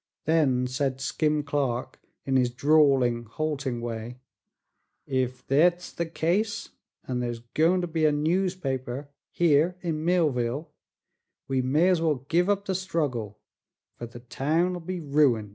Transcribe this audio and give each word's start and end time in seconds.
Then 0.25 0.65
said 0.65 0.99
Skim 0.99 1.43
Clark, 1.43 1.99
in 2.25 2.35
his 2.35 2.49
drawling, 2.49 3.25
halting 3.25 3.81
way: 3.81 4.17
"Ef 5.07 5.41
thet's 5.45 5.91
the 5.91 6.07
case, 6.07 6.69
an' 7.07 7.19
there's 7.19 7.41
goin' 7.53 7.81
ter 7.81 7.87
be 7.87 8.07
a 8.07 8.11
newspaper 8.11 9.09
here 9.29 9.75
in 9.83 10.03
Millville, 10.03 10.71
we 11.47 11.61
may 11.61 11.87
as 11.89 12.01
well 12.01 12.25
give 12.29 12.49
up 12.49 12.65
the 12.65 12.73
struggle, 12.73 13.37
fer 13.99 14.07
the 14.07 14.21
town'll 14.21 14.79
be 14.79 14.99
ruined!" 14.99 15.49